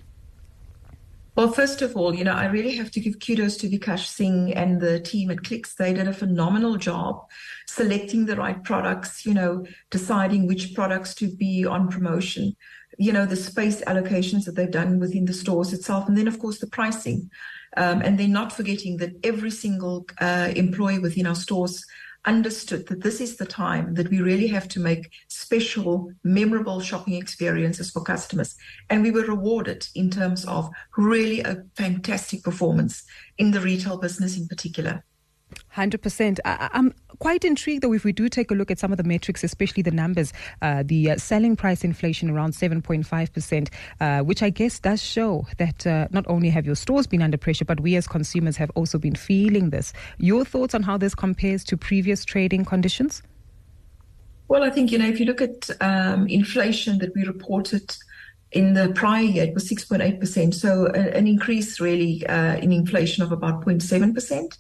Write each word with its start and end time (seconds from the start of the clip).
Well, 1.36 1.52
first 1.52 1.82
of 1.82 1.96
all, 1.96 2.14
you 2.14 2.24
know, 2.24 2.34
I 2.34 2.46
really 2.46 2.76
have 2.76 2.92
to 2.92 3.00
give 3.00 3.20
kudos 3.20 3.56
to 3.58 3.70
Vikash 3.70 4.08
Singh 4.08 4.54
and 4.54 4.82
the 4.82 5.00
team 5.00 5.32
at 5.32 5.44
Clicks. 5.44 5.76
They 5.76 5.94
did 5.94 6.08
a 6.08 6.14
phenomenal 6.14 6.76
job 6.76 7.26
selecting 7.68 8.26
the 8.26 8.36
right 8.36 8.62
products, 8.64 9.26
you 9.26 9.34
know, 9.34 9.66
deciding 9.90 10.48
which 10.48 10.74
products 10.74 11.14
to 11.16 11.30
be 11.34 11.66
on 11.66 11.88
promotion, 11.88 12.56
you 12.98 13.14
know, 13.14 13.26
the 13.26 13.36
space 13.36 13.82
allocations 13.84 14.46
that 14.46 14.56
they've 14.56 14.70
done 14.70 15.00
within 15.00 15.26
the 15.26 15.34
stores 15.34 15.72
itself, 15.72 16.08
and 16.08 16.18
then, 16.18 16.28
of 16.28 16.40
course, 16.40 16.60
the 16.60 16.68
pricing. 16.68 17.30
Um, 17.78 18.02
and 18.02 18.20
then 18.20 18.32
not 18.32 18.52
forgetting 18.52 18.98
that 18.98 19.12
every 19.24 19.52
single 19.52 20.08
uh, 20.20 20.52
employee 20.56 20.98
within 20.98 21.28
our 21.28 21.36
stores 21.36 21.86
understood 22.26 22.88
that 22.88 23.02
this 23.02 23.22
is 23.22 23.38
the 23.38 23.46
time 23.46 23.94
that 23.96 24.10
we 24.10 24.22
really 24.22 24.48
have 24.48 24.68
to 24.70 24.80
make 24.80 25.12
special, 25.28 26.12
memorable 26.24 26.80
shopping 26.80 27.16
experiences 27.16 27.92
for 27.92 28.04
customers. 28.04 28.56
And 28.90 29.04
we 29.04 29.12
were 29.12 29.24
rewarded 29.24 29.88
in 29.96 30.10
terms 30.10 30.46
of 30.46 30.70
really 30.98 31.42
a 31.42 31.64
fantastic 31.76 32.44
performance 32.44 33.04
in 33.38 33.52
the 33.52 33.62
retail 33.62 33.98
business 33.98 34.38
in 34.38 34.48
particular. 34.48 35.04
100%. 35.76 36.40
I, 36.46 36.70
am 36.74 36.94
quite 37.20 37.46
intrigued, 37.46 37.84
though, 37.84 37.94
if 37.94 38.04
we 38.04 38.12
do 38.12 38.30
take 38.30 38.52
a 38.52 38.54
look 38.54 38.72
at 38.72 38.80
some 38.80 38.92
of 38.92 38.98
the 38.98 39.04
metrics, 39.04 39.44
especially 39.44 39.84
the 39.84 39.92
numbers, 39.92 40.34
uh, 40.62 40.84
the 40.86 41.12
uh, 41.12 41.18
selling 41.18 41.56
price 41.56 41.84
inflation 41.84 42.30
around 42.30 42.54
7.5%, 42.54 43.70
uh, 44.00 44.24
which 44.24 44.42
I 44.42 44.50
guess 44.50 44.80
does 44.80 45.02
show 45.02 45.46
that 45.58 45.86
uh, 45.86 46.08
not 46.12 46.26
only 46.28 46.50
have 46.50 46.66
your 46.66 46.76
stores 46.76 47.08
been 47.08 47.22
under 47.22 47.38
pressure, 47.38 47.66
but 47.66 47.80
we 47.80 47.96
as 47.96 48.08
consumers 48.08 48.58
have 48.58 48.72
also 48.76 48.98
been 48.98 49.16
feeling 49.16 49.70
this. 49.70 49.94
Your 50.18 50.46
thoughts 50.46 50.74
on 50.74 50.84
how 50.84 50.98
this 50.98 51.16
compares 51.16 51.64
to 51.66 51.78
previous 51.78 52.26
trading 52.26 52.66
conditions? 52.66 53.22
Well, 54.48 54.64
I 54.64 54.72
think, 54.72 54.92
you 54.92 54.98
know, 54.98 55.08
if 55.08 55.20
you 55.20 55.28
look 55.28 55.42
at 55.42 55.70
um, 55.80 56.28
inflation 56.28 56.98
that 57.00 57.14
we 57.14 57.24
reported 57.24 57.96
in 58.52 58.74
the 58.74 58.90
prior 58.96 59.22
year, 59.22 59.44
it 59.44 59.54
was 59.54 59.70
6.8%. 59.70 60.56
So 60.56 60.88
an 60.88 61.28
increase 61.28 61.80
really 61.80 62.26
uh, 62.26 62.56
in 62.56 62.72
inflation 62.72 63.24
of 63.24 63.32
about 63.32 63.64
0.7%. 63.64 64.58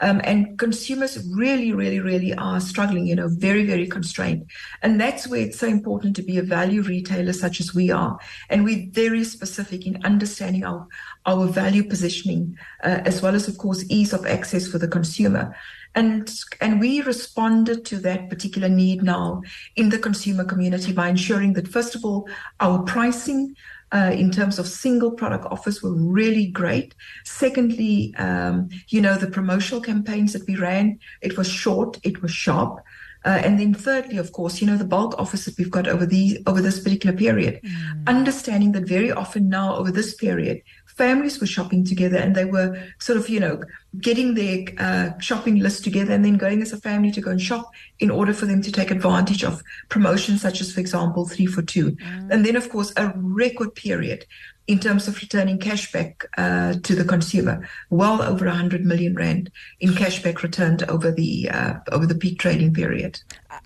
Um, 0.00 0.20
and 0.24 0.58
consumers 0.58 1.26
really, 1.34 1.72
really, 1.72 2.00
really 2.00 2.34
are 2.34 2.60
struggling, 2.60 3.06
you 3.06 3.14
know, 3.14 3.28
very, 3.28 3.64
very 3.64 3.86
constrained. 3.86 4.50
And 4.82 5.00
that's 5.00 5.26
where 5.26 5.40
it's 5.40 5.58
so 5.58 5.66
important 5.66 6.16
to 6.16 6.22
be 6.22 6.38
a 6.38 6.42
value 6.42 6.82
retailer 6.82 7.32
such 7.32 7.60
as 7.60 7.74
we 7.74 7.90
are. 7.90 8.18
And 8.50 8.64
we're 8.64 8.88
very 8.90 9.24
specific 9.24 9.86
in 9.86 10.04
understanding 10.04 10.64
our, 10.64 10.86
our 11.24 11.46
value 11.46 11.84
positioning, 11.84 12.58
uh, 12.84 13.00
as 13.04 13.22
well 13.22 13.34
as, 13.34 13.48
of 13.48 13.58
course, 13.58 13.84
ease 13.88 14.12
of 14.12 14.26
access 14.26 14.68
for 14.68 14.78
the 14.78 14.88
consumer. 14.88 15.56
And, 15.96 16.30
and 16.60 16.78
we 16.78 17.00
responded 17.00 17.84
to 17.86 17.98
that 18.00 18.28
particular 18.28 18.68
need 18.68 19.02
now 19.02 19.42
in 19.74 19.88
the 19.88 19.98
consumer 19.98 20.44
community 20.44 20.92
by 20.92 21.08
ensuring 21.08 21.54
that, 21.54 21.66
first 21.66 21.94
of 21.94 22.04
all, 22.04 22.28
our 22.60 22.82
pricing 22.82 23.56
uh, 23.92 24.12
in 24.14 24.30
terms 24.30 24.58
of 24.58 24.66
single 24.66 25.10
product 25.10 25.46
offers 25.46 25.82
were 25.82 25.94
really 25.94 26.46
great. 26.46 26.94
Secondly, 27.24 28.14
um, 28.18 28.68
you 28.88 29.00
know, 29.00 29.16
the 29.16 29.30
promotional 29.30 29.80
campaigns 29.80 30.32
that 30.32 30.46
we 30.46 30.56
ran, 30.56 30.98
it 31.22 31.36
was 31.38 31.48
short, 31.48 31.98
it 32.02 32.20
was 32.20 32.30
sharp. 32.30 32.80
Uh, 33.24 33.40
and 33.42 33.58
then 33.58 33.74
thirdly, 33.74 34.18
of 34.18 34.30
course, 34.32 34.60
you 34.60 34.66
know, 34.66 34.76
the 34.76 34.84
bulk 34.84 35.14
offers 35.18 35.44
that 35.44 35.58
we've 35.58 35.70
got 35.70 35.88
over 35.88 36.06
the 36.06 36.40
over 36.46 36.62
this 36.62 36.78
particular 36.78 37.16
period, 37.16 37.60
mm. 37.60 38.06
understanding 38.06 38.70
that 38.70 38.84
very 38.86 39.10
often 39.10 39.48
now 39.48 39.74
over 39.74 39.90
this 39.90 40.14
period, 40.14 40.62
families 40.96 41.40
were 41.40 41.46
shopping 41.46 41.84
together 41.84 42.16
and 42.16 42.34
they 42.34 42.44
were 42.44 42.82
sort 42.98 43.18
of, 43.18 43.28
you 43.28 43.38
know, 43.38 43.62
getting 44.00 44.34
their 44.34 44.64
uh, 44.78 45.18
shopping 45.18 45.58
list 45.60 45.84
together 45.84 46.12
and 46.12 46.24
then 46.24 46.36
going 46.36 46.62
as 46.62 46.72
a 46.72 46.80
family 46.80 47.10
to 47.12 47.20
go 47.20 47.30
and 47.30 47.40
shop 47.40 47.70
in 47.98 48.10
order 48.10 48.32
for 48.32 48.46
them 48.46 48.62
to 48.62 48.72
take 48.72 48.90
advantage 48.90 49.44
of 49.44 49.62
promotions 49.88 50.40
such 50.40 50.60
as, 50.60 50.72
for 50.72 50.80
example, 50.80 51.26
three 51.26 51.46
for 51.46 51.62
two. 51.62 51.92
Mm. 51.92 52.30
And 52.30 52.46
then, 52.46 52.56
of 52.56 52.68
course, 52.70 52.92
a 52.96 53.12
record 53.16 53.74
period 53.74 54.24
in 54.66 54.80
terms 54.80 55.06
of 55.06 55.20
returning 55.20 55.58
cashback 55.58 56.24
uh, 56.38 56.74
to 56.82 56.94
the 56.94 57.04
consumer, 57.04 57.68
well 57.90 58.20
over 58.22 58.46
100 58.46 58.84
million 58.84 59.14
rand 59.14 59.50
in 59.80 59.90
cashback 59.90 60.42
returned 60.42 60.82
over 60.84 61.12
the 61.12 61.48
uh, 61.50 61.74
over 61.92 62.06
the 62.06 62.14
peak 62.14 62.38
trading 62.38 62.74
period. 62.74 63.20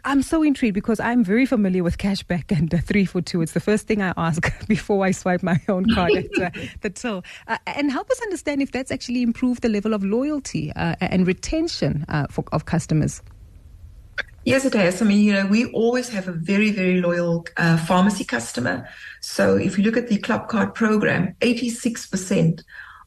I'm 0.05 0.23
so 0.23 0.43
intrigued 0.43 0.75
because 0.75 1.01
I'm 1.01 1.25
very 1.25 1.47
familiar 1.47 1.83
with 1.83 1.99
cashback 1.99 2.57
and 2.57 2.73
uh, 2.73 2.79
three 2.79 3.05
for 3.05 3.21
two. 3.21 3.43
It's 3.43 3.53
the 3.53 3.61
first 3.61 3.87
thing 3.87 4.03
I 4.03 4.13
ask 4.17 4.43
before 4.69 5.05
I 5.05 5.11
swipe 5.11 5.43
my 5.43 5.61
own 5.69 5.93
card 5.95 6.13
at 6.13 6.39
uh, 6.39 6.51
the 6.83 6.91
till. 6.91 7.25
Uh, 7.49 7.59
and 7.67 7.91
help 7.91 8.11
us 8.11 8.21
understand 8.23 8.63
if 8.63 8.73
that's 8.73 8.91
actually 8.91 9.23
improved 9.23 9.63
the 9.63 9.69
level 9.69 9.95
of 9.95 10.05
loyalty 10.05 10.73
uh, 10.73 10.97
and 11.01 11.27
retention 11.27 12.05
for, 12.31 12.45
of 12.53 12.67
customers. 12.67 13.23
Yes, 14.45 14.65
it 14.65 14.75
has. 14.75 15.03
I 15.03 15.05
mean, 15.05 15.21
you 15.21 15.33
know, 15.35 15.47
we 15.47 15.67
always 15.73 16.09
have 16.09 16.27
a 16.27 16.33
very, 16.33 16.71
very 16.71 17.01
loyal 17.01 17.47
uh, 17.57 17.77
pharmacy 17.77 18.25
customer. 18.25 18.89
So 19.21 19.57
if 19.57 19.77
you 19.77 19.85
look 19.85 19.99
at 19.99 20.09
the 20.09 20.19
Club 20.19 20.49
Card 20.49 20.75
program, 20.75 21.35
86% 21.41 22.63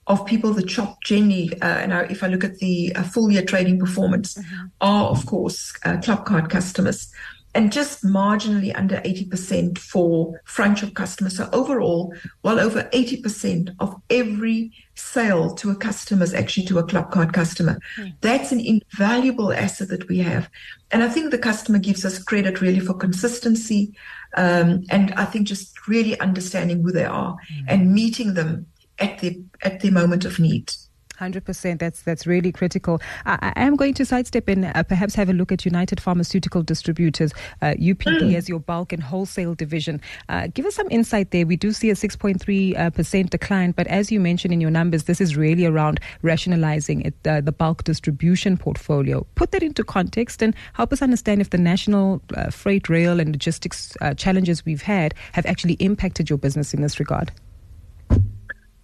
of 0.06 0.26
people 0.26 0.54
that 0.54 0.70
shop 0.70 1.02
generally, 1.04 1.50
uh, 1.62 1.66
and 1.66 2.12
if 2.12 2.24
I 2.24 2.28
look 2.28 2.44
at 2.44 2.58
the 2.58 2.94
uh, 2.96 3.04
full 3.04 3.32
year 3.32 3.44
trading 3.44 3.80
performance, 3.80 4.36
mm-hmm. 4.36 4.66
are, 4.82 5.06
of 5.06 5.26
course, 5.26 5.74
uh, 5.86 5.98
Club 6.02 6.26
Card 6.26 6.50
customers 6.50 7.12
and 7.56 7.72
just 7.72 8.04
marginally 8.04 8.76
under 8.76 8.98
80% 8.98 9.78
for 9.78 10.42
front 10.46 10.80
shop 10.80 10.94
customers. 10.96 11.38
So 11.38 11.50
overall, 11.54 12.14
well 12.42 12.60
over 12.60 12.84
80% 12.94 13.76
of 13.80 13.96
every 14.10 14.72
sale 14.96 15.54
to 15.56 15.72
a 15.72 15.76
customer 15.76 16.24
is 16.24 16.34
actually 16.34 16.66
to 16.68 16.80
a 16.80 16.84
club 16.84 17.12
card 17.12 17.34
customer. 17.34 17.80
Mm. 17.98 18.14
That's 18.22 18.52
an 18.52 18.60
invaluable 18.60 19.54
asset 19.54 19.90
that 19.90 20.08
we 20.08 20.20
have. 20.20 20.50
And 20.92 21.04
I 21.04 21.10
think 21.10 21.32
the 21.32 21.38
customer 21.38 21.80
gives 21.80 22.06
us 22.06 22.22
credit 22.22 22.62
really 22.62 22.80
for 22.80 22.94
consistency. 22.94 23.94
Um, 24.36 24.84
and 24.90 25.14
I 25.14 25.26
think 25.26 25.48
just 25.48 25.88
really 25.88 26.20
understanding 26.20 26.82
who 26.82 26.92
they 26.92 27.06
are 27.06 27.34
mm. 27.34 27.66
and 27.68 27.94
meeting 27.94 28.34
them 28.34 28.66
at 29.00 29.20
the, 29.20 29.44
at 29.62 29.82
the 29.82 29.92
moment 29.92 30.26
of 30.26 30.40
need. 30.40 30.74
Hundred 31.18 31.46
percent. 31.46 31.80
That's 31.80 32.02
that's 32.02 32.26
really 32.26 32.52
critical. 32.52 33.00
I, 33.26 33.54
I, 33.56 33.64
am 33.64 33.76
going 33.76 33.94
to 33.94 34.06
sidestep 34.06 34.48
and 34.48 34.66
uh, 34.66 34.82
perhaps 34.82 35.14
have 35.14 35.30
a 35.30 35.34
look 35.34 35.52
at 35.52 35.64
United 35.64 36.02
Pharmaceutical 36.02 36.64
Distributors, 36.64 37.32
uh, 37.62 37.76
UPD, 37.78 38.22
mm. 38.22 38.34
as 38.34 38.50
your 38.50 38.60
bulk 38.60 38.92
and 38.92 39.04
wholesale 39.04 39.54
division. 39.54 40.02
Uh, 40.28 40.48
give 40.52 40.66
us 40.66 40.74
some 40.74 40.88
insight 40.90 41.30
there. 41.30 41.46
We 41.46 41.56
do 41.56 41.72
see 41.72 41.92
a 41.92 41.96
six 41.96 42.16
point 42.16 42.42
three 42.42 42.76
uh, 42.76 42.90
percent 42.90 43.30
decline, 43.30 43.74
but 43.74 43.86
as 43.88 44.12
you 44.12 44.20
mentioned 44.20 44.54
in 44.54 44.60
your 44.60 44.72
numbers, 44.72 45.04
this 45.04 45.22
is 45.22 45.38
really 45.38 45.68
around 45.68 46.00
rationalizing 46.24 47.02
it, 47.02 47.14
uh, 47.28 47.42
the 47.42 47.52
bulk 47.52 47.84
distribution 47.84 48.58
portfolio. 48.58 49.24
Put 49.36 49.52
that 49.52 49.62
into 49.62 49.84
context 49.84 50.42
and 50.42 50.56
help 50.74 50.92
us 50.92 51.04
understand 51.04 51.42
if 51.42 51.52
the 51.52 51.60
national 51.60 52.24
uh, 52.36 52.50
freight, 52.50 52.90
rail, 52.90 53.20
and 53.20 53.30
logistics 53.30 53.96
challenges 54.18 54.66
we've 54.66 54.82
had 54.82 55.14
have 55.34 55.46
actually 55.46 55.76
impacted 55.76 56.28
your 56.28 56.40
business 56.40 56.74
in 56.74 56.82
this 56.82 57.00
regard. 57.00 57.32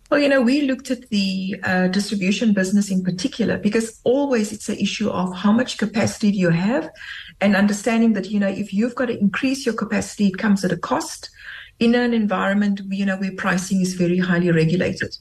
Well, 0.10 0.20
you 0.20 0.28
know, 0.28 0.42
we 0.42 0.62
looked 0.62 0.90
at 0.90 1.08
the 1.10 1.56
uh, 1.64 1.88
distribution 1.88 2.54
business 2.54 2.90
in 2.90 3.04
particular 3.04 3.60
because 3.60 4.00
always 4.04 4.52
it's 4.52 4.68
an 4.68 4.78
issue 4.78 5.10
of 5.10 5.36
how 5.36 5.52
much 5.52 5.78
capacity 5.78 6.32
do 6.32 6.38
you 6.40 6.50
have 6.50 6.90
and 7.40 7.56
understanding 7.56 8.14
that, 8.14 8.32
you 8.32 8.40
know, 8.40 8.48
if 8.48 8.74
you've 8.74 8.96
got 8.96 9.06
to 9.06 9.20
increase 9.20 9.68
your 9.68 9.76
capacity, 9.76 10.28
it 10.28 10.40
comes 10.40 10.66
at 10.66 10.72
a 10.72 10.78
cost 10.78 11.30
in 11.78 11.94
an 11.94 12.14
environment, 12.14 12.82
you 12.90 13.06
know, 13.06 13.18
where 13.18 13.32
pricing 13.34 13.82
is 13.82 13.94
very 13.94 14.18
highly 14.18 14.52
regulated. 14.52 15.16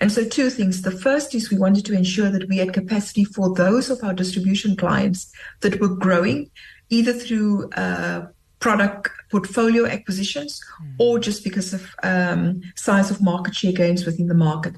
And 0.00 0.12
so 0.12 0.28
two 0.28 0.50
things. 0.50 0.82
The 0.82 0.90
first 0.90 1.34
is 1.34 1.50
we 1.50 1.56
wanted 1.56 1.86
to 1.86 1.94
ensure 1.94 2.30
that 2.30 2.48
we 2.48 2.58
had 2.58 2.74
capacity 2.74 3.24
for 3.24 3.54
those 3.54 3.88
of 3.88 4.04
our 4.04 4.12
distribution 4.12 4.76
clients 4.76 5.32
that 5.62 5.80
were 5.80 5.88
growing 5.88 6.50
either 6.90 7.14
through 7.14 7.70
uh, 7.70 8.26
product 8.64 9.10
portfolio 9.30 9.84
acquisitions 9.84 10.58
mm. 10.82 10.94
or 10.98 11.18
just 11.18 11.44
because 11.44 11.74
of 11.74 11.82
um, 12.02 12.62
size 12.76 13.10
of 13.10 13.20
market 13.20 13.54
share 13.54 13.72
gains 13.72 14.06
within 14.06 14.26
the 14.26 14.40
market. 14.48 14.74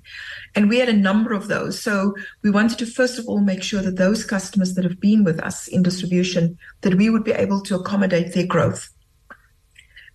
And 0.56 0.68
we 0.68 0.80
had 0.80 0.88
a 0.88 1.02
number 1.08 1.32
of 1.32 1.46
those. 1.46 1.80
So 1.80 2.16
we 2.42 2.50
wanted 2.50 2.78
to, 2.78 2.86
first 2.86 3.16
of 3.16 3.28
all, 3.28 3.38
make 3.38 3.62
sure 3.62 3.82
that 3.82 3.96
those 3.96 4.24
customers 4.24 4.74
that 4.74 4.82
have 4.82 4.98
been 4.98 5.22
with 5.22 5.38
us 5.38 5.68
in 5.68 5.84
distribution, 5.84 6.58
that 6.80 6.96
we 6.96 7.10
would 7.10 7.22
be 7.22 7.30
able 7.44 7.60
to 7.60 7.76
accommodate 7.76 8.34
their 8.34 8.46
growth. 8.54 8.90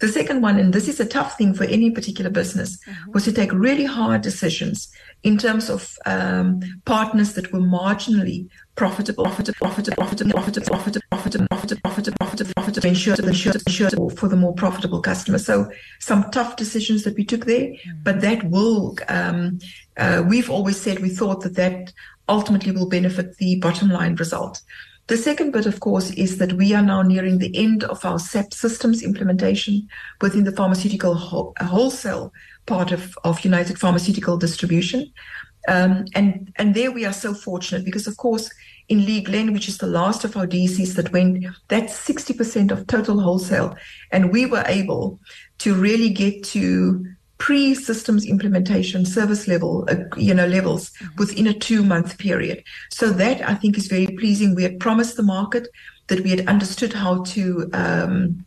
The 0.01 0.09
second 0.09 0.41
one, 0.41 0.59
and 0.59 0.73
this 0.73 0.89
is 0.89 0.99
a 0.99 1.05
tough 1.05 1.37
thing 1.37 1.53
for 1.53 1.63
any 1.63 1.91
particular 1.91 2.31
business, 2.31 2.71
mm-hmm. 2.75 3.11
was 3.13 3.23
to 3.23 3.31
take 3.31 3.53
really 3.53 3.85
hard 3.85 4.21
decisions 4.21 4.91
in 5.23 5.37
terms 5.37 5.69
of 5.69 5.95
um, 6.05 6.59
partners 6.83 7.35
that 7.35 7.53
were 7.53 7.59
marginally 7.59 8.49
profitable, 8.75 9.23
profitable, 9.25 9.67
profitable, 9.67 9.97
profitable, 10.03 10.33
profitable, 10.33 10.67
profitable 10.67 11.10
profitable, 12.81 13.25
ensure, 13.27 13.53
ensure, 13.53 13.89
ensure 13.89 14.09
for 14.11 14.27
the 14.27 14.35
more 14.35 14.53
profitable 14.53 15.01
customers. 15.01 15.45
So 15.45 15.71
some 15.99 16.29
tough 16.31 16.55
decisions 16.55 17.03
that 17.03 17.15
we 17.15 17.23
took 17.23 17.45
there, 17.45 17.73
but 18.03 18.21
that 18.21 18.43
will, 18.49 18.97
um, 19.07 19.59
uh, 19.97 20.23
we've 20.27 20.49
always 20.49 20.79
said 20.79 20.99
we 20.99 21.09
thought 21.09 21.41
that 21.41 21.55
that 21.55 21.93
ultimately 22.29 22.71
will 22.71 22.89
benefit 22.89 23.37
the 23.37 23.59
bottom 23.59 23.89
line 23.89 24.15
result. 24.15 24.61
The 25.07 25.17
second 25.17 25.51
bit, 25.51 25.65
of 25.65 25.79
course, 25.79 26.11
is 26.11 26.37
that 26.37 26.53
we 26.53 26.73
are 26.73 26.81
now 26.81 27.01
nearing 27.01 27.39
the 27.39 27.55
end 27.55 27.83
of 27.83 28.05
our 28.05 28.19
SAP 28.19 28.53
systems 28.53 29.03
implementation 29.03 29.87
within 30.21 30.45
the 30.45 30.53
pharmaceutical 30.53 31.15
ho- 31.15 31.53
wholesale 31.59 32.31
part 32.65 32.91
of, 32.91 33.17
of 33.23 33.43
United 33.43 33.77
Pharmaceutical 33.77 34.37
Distribution. 34.37 35.11
Um, 35.67 36.05
and 36.15 36.51
and 36.55 36.73
there 36.73 36.91
we 36.91 37.05
are 37.05 37.13
so 37.13 37.33
fortunate 37.33 37.83
because, 37.83 38.07
of 38.07 38.17
course, 38.17 38.49
in 38.89 39.05
Lea 39.05 39.21
Glen, 39.21 39.53
which 39.53 39.67
is 39.67 39.77
the 39.77 39.87
last 39.87 40.23
of 40.23 40.35
our 40.35 40.47
DCs 40.47 40.95
that 40.95 41.11
went, 41.11 41.45
that's 41.67 41.93
60% 42.07 42.71
of 42.71 42.87
total 42.87 43.19
wholesale. 43.19 43.75
And 44.11 44.31
we 44.31 44.45
were 44.45 44.63
able 44.67 45.19
to 45.59 45.73
really 45.73 46.09
get 46.09 46.43
to 46.45 47.05
pre-systems 47.37 48.27
implementation 48.27 49.03
service 49.03 49.47
level, 49.47 49.83
uh, 49.89 49.95
you 50.15 50.31
know, 50.31 50.45
levels 50.45 50.91
mm-hmm. 50.91 51.15
within 51.17 51.47
a 51.47 51.53
two-month 51.53 52.19
period. 52.19 52.63
So 52.91 53.09
that 53.09 53.41
I 53.49 53.55
think 53.55 53.77
is 53.77 53.87
very 53.87 54.05
pleasing. 54.05 54.53
We 54.53 54.61
had 54.61 54.79
promised 54.79 55.17
the 55.17 55.23
market 55.23 55.67
that 56.07 56.19
we 56.19 56.29
had 56.29 56.47
understood 56.47 56.93
how 56.93 57.23
to 57.23 57.67
um, 57.73 58.45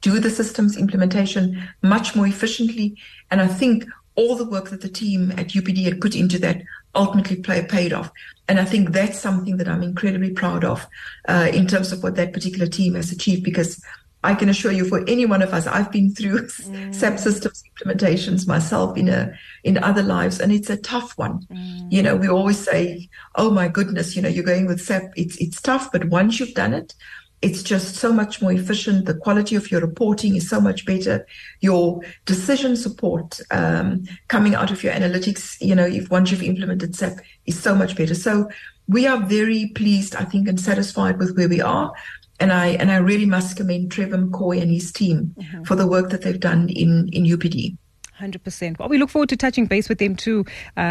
do 0.00 0.18
the 0.18 0.30
systems 0.30 0.76
implementation 0.76 1.68
much 1.82 2.16
more 2.16 2.26
efficiently, 2.26 2.96
and 3.30 3.40
I 3.40 3.46
think 3.46 3.84
all 4.16 4.34
the 4.34 4.44
work 4.44 4.70
that 4.70 4.80
the 4.80 4.88
team 4.88 5.30
at 5.32 5.50
UPD 5.50 5.84
had 5.84 6.00
put 6.00 6.16
into 6.16 6.40
that 6.40 6.60
ultimately 6.96 7.36
play, 7.36 7.64
paid 7.64 7.92
off. 7.92 8.10
And 8.48 8.58
I 8.58 8.64
think 8.64 8.92
that's 8.92 9.18
something 9.18 9.58
that 9.58 9.68
I'm 9.68 9.82
incredibly 9.82 10.30
proud 10.30 10.64
of 10.64 10.86
uh, 11.28 11.50
in 11.52 11.66
terms 11.66 11.92
of 11.92 12.02
what 12.02 12.16
that 12.16 12.32
particular 12.32 12.66
team 12.66 12.94
has 12.94 13.12
achieved 13.12 13.44
because 13.44 13.82
I 14.24 14.34
can 14.34 14.48
assure 14.48 14.72
you, 14.72 14.84
for 14.84 15.04
any 15.08 15.26
one 15.26 15.42
of 15.42 15.54
us, 15.54 15.66
I've 15.66 15.92
been 15.92 16.12
through 16.12 16.42
mm. 16.46 16.94
SAP 16.94 17.18
systems 17.18 17.62
implementations 17.76 18.48
myself 18.48 18.96
in 18.96 19.08
a 19.08 19.32
in 19.62 19.78
other 19.78 20.02
lives, 20.02 20.40
and 20.40 20.50
it's 20.50 20.70
a 20.70 20.76
tough 20.76 21.16
one. 21.16 21.46
Mm. 21.52 21.92
You 21.92 22.02
know, 22.02 22.16
we 22.16 22.28
always 22.28 22.58
say, 22.58 23.08
"Oh 23.36 23.50
my 23.50 23.68
goodness, 23.68 24.16
you 24.16 24.22
know, 24.22 24.28
you're 24.28 24.44
going 24.44 24.66
with 24.66 24.80
SAP. 24.80 25.12
It's 25.14 25.36
it's 25.36 25.62
tough, 25.62 25.92
but 25.92 26.08
once 26.08 26.40
you've 26.40 26.54
done 26.54 26.74
it, 26.74 26.94
it's 27.40 27.62
just 27.62 27.94
so 27.94 28.12
much 28.12 28.42
more 28.42 28.52
efficient. 28.52 29.06
The 29.06 29.14
quality 29.14 29.54
of 29.54 29.70
your 29.70 29.80
reporting 29.80 30.36
is 30.36 30.48
so 30.48 30.60
much 30.60 30.84
better. 30.84 31.26
Your 31.60 32.00
decision 32.24 32.76
support 32.76 33.40
um, 33.50 34.04
coming 34.26 34.54
out 34.54 34.70
of 34.70 34.82
your 34.82 34.92
analytics, 34.92 35.56
you 35.60 35.74
know, 35.74 35.86
if 35.86 36.10
once 36.10 36.30
you've 36.30 36.42
implemented 36.42 36.96
SAP, 36.96 37.18
is 37.46 37.58
so 37.58 37.74
much 37.74 37.96
better. 37.96 38.14
So 38.14 38.48
we 38.88 39.06
are 39.06 39.20
very 39.20 39.68
pleased, 39.74 40.16
I 40.16 40.24
think, 40.24 40.48
and 40.48 40.60
satisfied 40.60 41.18
with 41.18 41.36
where 41.36 41.48
we 41.48 41.60
are. 41.60 41.92
And 42.40 42.52
I 42.52 42.68
and 42.68 42.90
I 42.90 42.96
really 42.96 43.26
must 43.26 43.56
commend 43.56 43.90
Trevor 43.92 44.18
McCoy 44.18 44.62
and 44.62 44.70
his 44.70 44.92
team 44.92 45.34
mm-hmm. 45.38 45.64
for 45.64 45.74
the 45.74 45.86
work 45.86 46.10
that 46.10 46.22
they've 46.22 46.38
done 46.38 46.68
in 46.68 47.08
in 47.12 47.24
UPD. 47.24 47.76
100%. 48.18 48.78
Well, 48.78 48.88
we 48.88 48.98
look 48.98 49.10
forward 49.10 49.28
to 49.28 49.36
touching 49.36 49.66
base 49.66 49.88
with 49.88 49.98
them 49.98 50.16
too 50.16 50.44
uh, 50.76 50.80
uh, 50.80 50.82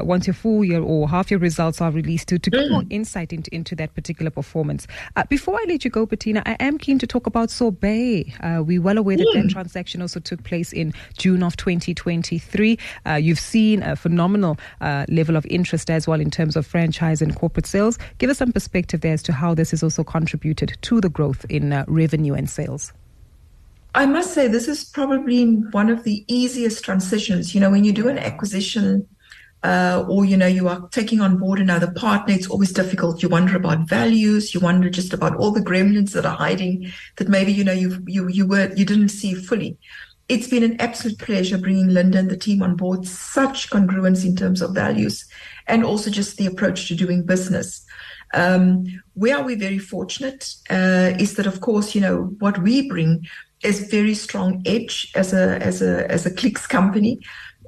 uh, 0.00 0.04
once 0.04 0.26
your 0.26 0.34
full 0.34 0.64
year 0.64 0.82
or 0.82 1.08
half 1.08 1.30
year 1.30 1.38
results 1.38 1.80
are 1.80 1.90
released 1.90 2.28
to, 2.28 2.38
to 2.38 2.50
get 2.50 2.70
more 2.70 2.82
mm. 2.82 2.92
insight 2.92 3.32
into, 3.32 3.54
into 3.54 3.76
that 3.76 3.94
particular 3.94 4.30
performance. 4.30 4.86
Uh, 5.16 5.24
before 5.28 5.54
I 5.54 5.64
let 5.68 5.84
you 5.84 5.90
go, 5.90 6.06
Bertina, 6.06 6.42
I 6.44 6.56
am 6.60 6.78
keen 6.78 6.98
to 6.98 7.06
talk 7.06 7.26
about 7.26 7.50
Sorbet. 7.50 8.34
Uh, 8.40 8.62
we're 8.64 8.80
well 8.80 8.98
aware 8.98 9.16
that 9.16 9.30
that 9.34 9.44
mm. 9.46 9.50
transaction 9.50 10.02
also 10.02 10.20
took 10.20 10.42
place 10.44 10.72
in 10.72 10.92
June 11.16 11.42
of 11.42 11.56
2023. 11.56 12.78
Uh, 13.06 13.12
you've 13.14 13.40
seen 13.40 13.82
a 13.82 13.96
phenomenal 13.96 14.58
level 15.08 15.36
of 15.36 15.46
interest 15.46 15.90
as 15.90 16.06
well 16.06 16.20
in 16.20 16.30
terms 16.30 16.56
of 16.56 16.66
franchise 16.66 17.22
and 17.22 17.36
corporate 17.36 17.66
sales. 17.66 17.98
Give 18.18 18.30
us 18.30 18.38
some 18.38 18.52
perspective 18.52 19.00
there 19.00 19.12
as 19.12 19.22
to 19.24 19.32
how 19.32 19.54
this 19.54 19.70
has 19.70 19.82
also 19.82 20.04
contributed 20.04 20.76
to 20.82 21.00
the 21.00 21.08
growth 21.08 21.44
in 21.48 21.84
revenue 21.86 22.34
and 22.34 22.48
sales. 22.48 22.92
I 23.94 24.06
must 24.06 24.32
say, 24.32 24.48
this 24.48 24.68
is 24.68 24.84
probably 24.84 25.44
one 25.44 25.90
of 25.90 26.04
the 26.04 26.24
easiest 26.26 26.84
transitions. 26.84 27.54
You 27.54 27.60
know, 27.60 27.70
when 27.70 27.84
you 27.84 27.92
do 27.92 28.08
an 28.08 28.18
acquisition, 28.18 29.06
uh, 29.62 30.04
or 30.08 30.24
you 30.24 30.36
know, 30.36 30.46
you 30.46 30.66
are 30.68 30.88
taking 30.88 31.20
on 31.20 31.36
board 31.36 31.60
another 31.60 31.92
partner, 31.92 32.34
it's 32.34 32.48
always 32.48 32.72
difficult. 32.72 33.22
You 33.22 33.28
wonder 33.28 33.56
about 33.56 33.88
values. 33.88 34.54
You 34.54 34.60
wonder 34.60 34.90
just 34.90 35.12
about 35.12 35.36
all 35.36 35.52
the 35.52 35.60
gremlins 35.60 36.12
that 36.12 36.26
are 36.26 36.36
hiding 36.36 36.90
that 37.16 37.28
maybe 37.28 37.52
you 37.52 37.64
know 37.64 37.72
you 37.72 38.02
you 38.06 38.28
you 38.28 38.46
were 38.46 38.72
you 38.74 38.84
didn't 38.84 39.10
see 39.10 39.34
fully. 39.34 39.78
It's 40.28 40.48
been 40.48 40.62
an 40.62 40.80
absolute 40.80 41.18
pleasure 41.18 41.58
bringing 41.58 41.88
Linda 41.88 42.18
and 42.18 42.30
the 42.30 42.36
team 42.36 42.62
on 42.62 42.76
board. 42.76 43.06
Such 43.06 43.70
congruence 43.70 44.24
in 44.24 44.34
terms 44.34 44.62
of 44.62 44.74
values, 44.74 45.26
and 45.68 45.84
also 45.84 46.10
just 46.10 46.38
the 46.38 46.46
approach 46.46 46.88
to 46.88 46.96
doing 46.96 47.24
business. 47.24 47.84
Um, 48.34 48.86
where 49.12 49.42
we 49.42 49.56
very 49.56 49.78
fortunate 49.78 50.54
uh, 50.70 51.12
is 51.18 51.34
that, 51.34 51.46
of 51.46 51.60
course, 51.60 51.94
you 51.94 52.00
know 52.00 52.34
what 52.38 52.58
we 52.62 52.88
bring 52.88 53.26
is 53.62 53.88
very 53.90 54.14
strong 54.14 54.62
edge 54.66 55.10
as 55.14 55.32
a 55.32 55.62
as 55.62 55.82
a 55.82 56.10
as 56.10 56.26
a 56.26 56.30
clicks 56.30 56.66
company, 56.66 57.20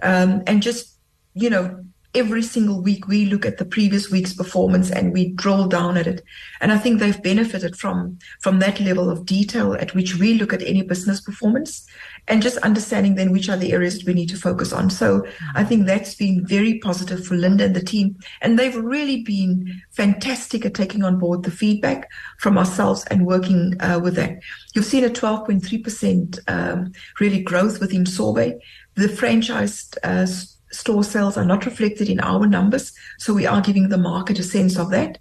um, 0.02 0.42
and 0.46 0.62
just 0.62 0.98
you 1.34 1.50
know 1.50 1.84
every 2.14 2.42
single 2.42 2.80
week 2.80 3.08
we 3.08 3.26
look 3.26 3.44
at 3.44 3.58
the 3.58 3.64
previous 3.64 4.08
week's 4.08 4.32
performance 4.32 4.88
and 4.90 5.12
we 5.12 5.30
drill 5.30 5.66
down 5.66 5.96
at 5.96 6.06
it. 6.06 6.22
And 6.60 6.72
i 6.72 6.78
think 6.78 7.00
they've 7.00 7.22
benefited 7.22 7.76
from 7.76 8.18
from 8.40 8.58
that 8.60 8.80
level 8.80 9.10
of 9.10 9.26
detail 9.26 9.74
at 9.74 9.94
which 9.94 10.16
we 10.16 10.34
look 10.34 10.52
at 10.52 10.62
any 10.62 10.82
business 10.82 11.20
performance 11.20 11.86
and 12.28 12.42
just 12.42 12.56
understanding 12.58 13.14
then 13.14 13.32
which 13.32 13.48
are 13.48 13.56
the 13.56 13.72
areas 13.72 13.98
that 13.98 14.06
we 14.06 14.14
need 14.14 14.28
to 14.28 14.36
focus 14.36 14.72
on 14.72 14.88
so 14.90 15.26
i 15.54 15.64
think 15.64 15.86
that's 15.86 16.14
been 16.14 16.46
very 16.46 16.78
positive 16.78 17.24
for 17.26 17.34
linda 17.34 17.64
and 17.64 17.76
the 17.76 17.82
team 17.82 18.16
and 18.40 18.58
they've 18.58 18.76
really 18.76 19.22
been 19.22 19.82
fantastic 19.90 20.64
at 20.64 20.74
taking 20.74 21.02
on 21.02 21.18
board 21.18 21.42
the 21.42 21.50
feedback 21.50 22.10
from 22.38 22.58
ourselves 22.58 23.04
and 23.06 23.26
working 23.26 23.74
uh, 23.80 24.00
with 24.02 24.14
that 24.14 24.38
you've 24.74 24.84
seen 24.84 25.04
a 25.04 25.08
12.3% 25.08 26.38
um, 26.48 26.92
really 27.20 27.42
growth 27.42 27.80
within 27.80 28.06
sorbet 28.06 28.58
the 28.94 29.06
franchised 29.06 29.96
uh, 30.02 30.26
store 30.74 31.04
sales 31.04 31.36
are 31.36 31.44
not 31.44 31.66
reflected 31.66 32.08
in 32.08 32.20
our 32.20 32.46
numbers. 32.46 32.92
So 33.18 33.32
we 33.32 33.46
are 33.46 33.60
giving 33.60 33.88
the 33.88 33.98
market 33.98 34.38
a 34.38 34.42
sense 34.42 34.76
of 34.76 34.90
that. 34.90 35.18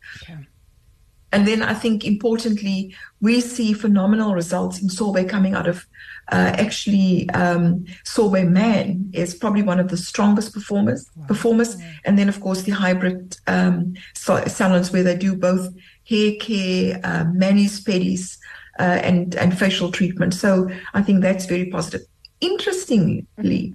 And 1.34 1.48
then 1.48 1.62
I 1.62 1.74
think 1.74 2.06
importantly, 2.06 2.96
we 3.20 3.42
see 3.42 3.74
phenomenal 3.74 4.34
results 4.34 4.82
in 4.82 4.90
sorbet 4.90 5.26
coming 5.26 5.54
out 5.54 5.68
of 5.68 5.86
uh, 6.32 6.56
actually 6.58 7.30
um, 7.32 7.86
sorbet 8.06 8.46
man 8.46 9.10
is 9.14 9.36
probably 9.36 9.64
one 9.64 9.80
of 9.80 9.90
the 9.90 9.98
strongest 9.98 10.54
performers 10.54 11.10
wow. 11.16 11.26
performers. 11.28 11.76
And 12.06 12.18
then 12.18 12.30
of 12.30 12.40
course 12.40 12.62
the 12.62 12.72
hybrid 12.72 13.36
um, 13.48 13.96
salons 14.14 14.92
where 14.92 15.04
they 15.04 15.18
do 15.18 15.36
both 15.36 15.74
hair 16.08 16.34
care, 16.40 17.02
uh, 17.04 17.26
manis, 17.34 17.82
pedis, 17.82 18.38
uh, 18.80 19.00
and 19.04 19.36
and 19.36 19.58
facial 19.58 19.92
treatment. 19.92 20.34
So 20.34 20.70
I 20.94 21.02
think 21.02 21.22
that's 21.22 21.46
very 21.46 21.66
positive. 21.66 22.08
Interestingly, 22.40 23.26
mm-hmm 23.38 23.74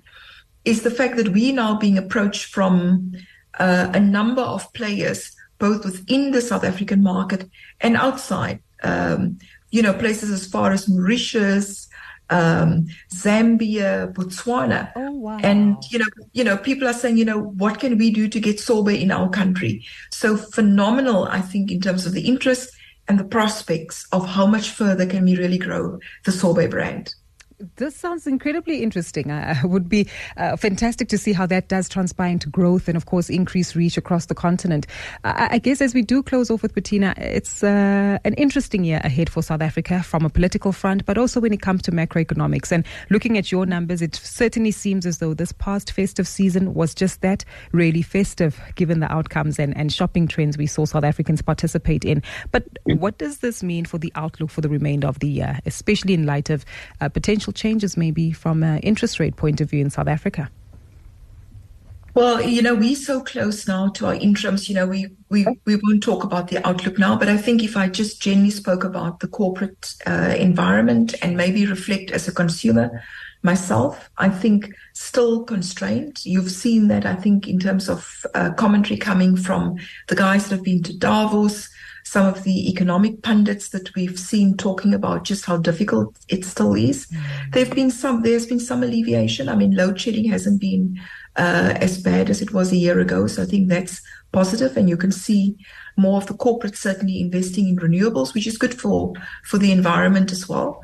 is 0.69 0.83
the 0.83 0.91
fact 0.91 1.17
that 1.17 1.29
we're 1.29 1.55
now 1.55 1.79
being 1.79 1.97
approached 1.97 2.45
from 2.47 3.13
uh, 3.59 3.91
a 3.95 4.01
number 4.01 4.43
of 4.43 4.71
players, 4.75 5.35
both 5.59 5.85
within 5.85 6.31
the 6.31 6.41
South 6.41 6.65
African 6.65 7.03
market 7.03 7.49
and 7.81 7.97
outside. 7.97 8.61
Um, 8.83 9.39
you 9.71 9.83
know, 9.83 9.93
places 9.93 10.31
as 10.31 10.47
far 10.47 10.73
as 10.73 10.89
Mauritius, 10.89 11.89
um, 12.31 12.87
Zambia, 13.13 14.13
Botswana. 14.13 14.93
Oh, 14.97 15.13
wow. 15.13 15.39
And, 15.43 15.77
you 15.91 15.99
know, 15.99 16.07
you 16.33 16.45
know, 16.45 16.57
people 16.57 16.89
are 16.89 16.93
saying, 16.93 17.17
you 17.17 17.25
know, 17.25 17.39
what 17.39 17.81
can 17.81 17.99
we 17.99 18.11
do 18.11 18.29
to 18.29 18.41
get 18.41 18.61
sorbet 18.61 19.01
in 19.01 19.11
our 19.11 19.29
country? 19.29 19.85
So 20.11 20.37
phenomenal, 20.37 21.25
I 21.25 21.41
think, 21.41 21.71
in 21.71 21.81
terms 21.81 22.07
of 22.07 22.13
the 22.13 22.23
interest 22.23 22.75
and 23.09 23.19
the 23.19 23.25
prospects 23.25 24.07
of 24.13 24.27
how 24.27 24.47
much 24.47 24.71
further 24.71 25.07
can 25.07 25.25
we 25.25 25.37
really 25.37 25.59
grow 25.59 25.99
the 26.25 26.33
sorbet 26.33 26.69
brand 26.69 27.15
this 27.77 27.97
sounds 27.97 28.27
incredibly 28.27 28.83
interesting. 28.83 29.31
Uh, 29.31 29.55
it 29.63 29.67
would 29.69 29.89
be 29.89 30.09
uh, 30.37 30.57
fantastic 30.57 31.09
to 31.09 31.19
see 31.19 31.33
how 31.33 31.47
that 31.47 31.69
does 31.69 31.89
transpire 31.89 32.31
into 32.31 32.49
growth 32.49 32.89
and, 32.89 32.97
of 32.97 33.07
course, 33.07 33.29
increase 33.29 33.75
reach 33.75 33.97
across 33.97 34.27
the 34.27 34.35
continent. 34.35 34.87
Uh, 35.25 35.49
I 35.51 35.59
guess 35.59 35.81
as 35.81 35.95
we 35.95 36.03
do 36.03 36.23
close 36.23 36.51
off 36.51 36.63
with 36.63 36.75
Bertina, 36.75 37.19
it's 37.19 37.65
uh, 37.65 38.19
an 38.25 38.35
interesting 38.35 38.85
year 38.85 39.01
ahead 39.03 39.29
for 39.29 39.43
South 39.43 39.61
Africa 39.61 40.03
from 40.03 40.25
a 40.25 40.31
political 40.31 40.73
front, 40.73 41.05
but 41.05 41.19
also 41.19 41.41
when 41.41 41.53
it 41.53 41.61
comes 41.61 41.83
to 41.83 41.91
macroeconomics. 41.91 42.71
And 42.71 42.85
looking 43.11 43.37
at 43.37 43.51
your 43.51 43.67
numbers, 43.67 44.03
it 44.03 44.15
certainly 44.15 44.71
seems 44.71 45.05
as 45.05 45.19
though 45.19 45.35
this 45.35 45.53
past 45.53 45.91
festive 45.91 46.29
season 46.29 46.75
was 46.75 46.95
just 46.95 47.23
that 47.23 47.45
really 47.73 48.03
festive, 48.03 48.61
given 48.77 49.01
the 49.01 49.13
outcomes 49.13 49.59
and, 49.59 49.77
and 49.77 49.93
shopping 49.93 50.29
trends 50.29 50.57
we 50.57 50.67
saw 50.67 50.85
South 50.85 51.05
Africans 51.05 51.43
participate 51.43 52.05
in. 52.05 52.23
But 52.53 52.65
what 52.85 53.19
does 53.19 53.39
this 53.39 53.63
mean 53.63 53.85
for 53.85 53.99
the 53.99 54.13
outlook 54.15 54.51
for 54.51 54.61
the 54.61 54.69
remainder 54.69 55.09
of 55.09 55.19
the 55.19 55.29
year, 55.29 55.59
especially 55.67 56.15
in 56.15 56.25
light 56.25 56.51
of 56.51 56.65
uh, 57.01 57.09
potential? 57.09 57.48
Potential 57.49 57.53
changes 57.53 57.97
maybe 57.97 58.33
from 58.33 58.63
an 58.63 58.79
interest 58.81 59.19
rate 59.21 59.37
point 59.37 59.61
of 59.61 59.71
view 59.71 59.81
in 59.81 59.91
South 59.91 60.09
Africa? 60.09 60.51
Well, 62.15 62.41
you 62.41 62.63
know, 62.63 62.75
we're 62.75 62.97
so 62.97 63.21
close 63.23 63.69
now 63.69 63.91
to 63.91 64.07
our 64.07 64.15
interims. 64.15 64.69
You 64.69 64.75
know, 64.75 64.87
we, 64.87 65.07
we, 65.31 65.47
we 65.67 65.77
won't 65.77 66.03
talk 66.03 66.25
about 66.25 66.49
the 66.49 66.67
outlook 66.67 66.99
now, 66.99 67.17
but 67.17 67.29
I 67.29 67.37
think 67.37 67.63
if 67.63 67.77
I 67.77 67.89
just 67.89 68.21
generally 68.21 68.51
spoke 68.51 68.85
about 68.85 69.21
the 69.21 69.29
corporate 69.29 69.95
uh, 70.07 70.35
environment 70.37 71.15
and 71.23 71.37
maybe 71.37 71.67
reflect 71.67 72.11
as 72.11 72.27
a 72.27 72.33
consumer 72.33 73.03
myself, 73.43 74.11
I 74.19 74.31
think 74.31 74.75
still 74.95 75.45
constrained. 75.45 76.25
You've 76.25 76.51
seen 76.51 76.89
that, 76.89 77.07
I 77.07 77.15
think, 77.15 77.47
in 77.47 77.61
terms 77.61 77.89
of 77.89 78.27
uh, 78.35 78.53
commentary 78.55 78.99
coming 78.99 79.37
from 79.37 79.77
the 80.09 80.17
guys 80.17 80.49
that 80.49 80.57
have 80.57 80.65
been 80.65 80.83
to 80.83 80.99
Davos, 80.99 81.69
some 82.09 82.27
of 82.27 82.43
the 82.43 82.71
economic 82.71 83.21
pundits 83.23 83.69
that 83.69 83.95
we've 83.95 84.19
seen 84.19 84.57
talking 84.57 84.95
about 84.95 85.25
just 85.25 85.45
how 85.45 85.59
difficult 85.59 86.19
it 86.29 86.43
still 86.43 86.75
is. 86.75 87.07
Mm. 87.07 87.53
There've 87.53 87.75
been 87.75 87.91
some, 87.91 88.23
there's 88.23 88.47
been 88.47 88.61
some 88.61 88.83
alleviation. 88.83 89.51
I 89.51 89.57
mean, 89.57 89.77
load 89.77 90.01
shedding 90.01 90.31
hasn't 90.31 90.59
been 90.59 90.99
uh, 91.37 91.75
as 91.77 92.03
bad 92.03 92.31
as 92.31 92.41
it 92.41 92.55
was 92.55 92.73
a 92.73 92.77
year 92.77 92.99
ago. 92.99 93.27
So 93.27 93.43
I 93.43 93.47
think 93.47 93.69
that's 93.69 94.01
positive, 94.33 94.75
and 94.79 94.89
you 94.89 94.97
can 94.97 95.13
see 95.13 95.57
more 95.97 96.17
of 96.17 96.27
the 96.27 96.35
corporates 96.35 96.77
certainly 96.77 97.21
investing 97.21 97.69
in 97.69 97.77
renewables, 97.77 98.33
which 98.33 98.47
is 98.47 98.57
good 98.57 98.81
for 98.81 99.13
for 99.45 99.59
the 99.59 99.71
environment 99.71 100.33
as 100.33 100.49
well. 100.49 100.83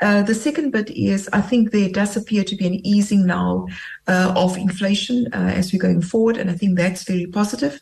Uh, 0.00 0.22
the 0.22 0.34
second 0.34 0.70
bit 0.70 0.88
is 0.90 1.28
I 1.32 1.40
think 1.40 1.72
there 1.72 1.90
does 1.90 2.16
appear 2.16 2.44
to 2.44 2.56
be 2.56 2.66
an 2.66 2.86
easing 2.86 3.26
now 3.26 3.66
uh, 4.06 4.32
of 4.36 4.56
inflation 4.56 5.26
uh, 5.34 5.52
as 5.54 5.72
we're 5.72 5.82
going 5.82 6.00
forward, 6.00 6.36
and 6.36 6.48
I 6.48 6.54
think 6.54 6.78
that's 6.78 7.02
very 7.02 7.26
positive. 7.26 7.80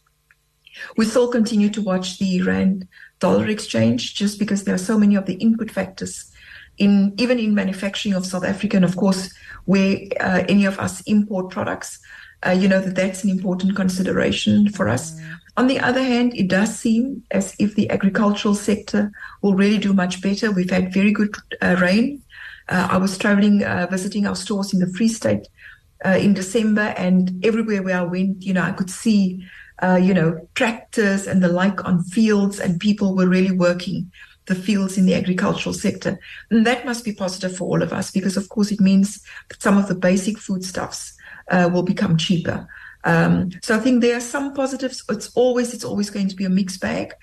We 0.97 1.05
still 1.05 1.29
continue 1.29 1.71
to 1.71 1.83
watch 1.83 2.19
the 2.19 2.43
rand 2.43 2.87
dollar 3.21 3.49
exchange 3.49 4.15
just 4.15 4.39
because 4.39 4.65
there 4.65 4.75
are 4.75 4.79
so 4.79 4.99
many 4.99 5.17
of 5.17 5.27
the 5.27 5.35
input 5.35 5.71
factors 5.71 6.31
in 6.79 7.13
even 7.19 7.39
in 7.39 7.55
manufacturing 7.55 8.15
of 8.15 8.25
South 8.25 8.45
Africa, 8.45 8.77
and 8.77 8.85
of 8.85 8.97
course, 8.97 9.33
where 9.65 9.99
uh, 10.21 10.45
any 10.49 10.65
of 10.65 10.79
us 10.79 11.01
import 11.03 11.51
products, 11.51 11.99
uh, 12.47 12.51
you 12.51 12.69
know 12.69 12.81
that 12.81 12.95
that's 12.95 13.25
an 13.25 13.31
important 13.31 13.75
consideration 13.75 14.69
for 14.71 14.89
us. 14.89 15.21
On 15.57 15.67
the 15.67 15.81
other 15.81 16.03
hand, 16.03 16.35
it 16.35 16.49
does 16.49 16.79
seem 16.79 17.25
as 17.33 17.55
if 17.59 17.75
the 17.75 17.91
agricultural 17.91 18.55
sector 18.55 19.11
will 19.43 19.55
really 19.55 19.79
do 19.79 19.93
much 19.93 20.23
better. 20.23 20.53
We've 20.53 20.71
had 20.71 20.95
very 20.95 21.11
good 21.11 21.35
uh, 21.61 21.77
rain. 21.81 22.23
Uh, 22.69 22.87
I 22.93 22.97
was 22.99 23.19
traveling, 23.19 23.65
uh, 23.65 23.89
visiting 23.91 24.27
our 24.27 24.37
stores 24.37 24.73
in 24.73 24.79
the 24.79 24.93
Free 24.93 25.09
State 25.09 25.49
uh, 26.05 26.11
in 26.11 26.33
December, 26.33 26.95
and 26.97 27.45
everywhere 27.45 27.83
where 27.83 27.99
I 27.99 28.05
went, 28.05 28.45
you 28.45 28.53
know, 28.53 28.63
I 28.63 28.73
could 28.73 28.91
see, 28.91 29.45
you 29.83 30.15
know, 30.15 30.47
tractors 30.55 31.27
and 31.27 31.43
the 31.43 31.49
like 31.49 31.85
on 31.85 32.03
fields, 32.05 32.59
and 32.59 32.81
people 32.81 33.15
were 33.15 33.29
really 33.29 33.53
working 33.53 34.11
the 34.47 34.55
fields 34.55 34.99
in 34.99 35.07
the 35.07 35.15
agricultural 35.15 35.75
sector. 35.75 36.19
And 36.51 36.67
that 36.67 36.87
must 36.87 37.05
be 37.05 37.13
positive 37.13 37.57
for 37.57 37.65
all 37.65 37.83
of 37.83 37.93
us 37.93 38.11
because, 38.11 38.37
of 38.37 38.49
course, 38.49 38.73
it 38.73 38.81
means 38.81 39.23
that 39.49 39.63
some 39.63 39.79
of 39.79 39.89
the 39.89 39.95
basic 39.95 40.39
foodstuffs 40.39 41.13
uh, 41.51 41.69
will 41.73 41.83
become 41.83 42.17
cheaper. 42.17 42.67
Um, 43.05 43.51
so 43.63 43.77
I 43.77 43.79
think 43.79 44.01
there 44.01 44.17
are 44.17 44.21
some 44.21 44.55
positives. 44.55 45.05
It's 45.09 45.31
always 45.35 45.73
it's 45.73 45.85
always 45.85 46.11
going 46.11 46.29
to 46.29 46.37
be 46.37 46.45
a 46.45 46.51
mixed 46.51 46.81
bag. 46.81 47.15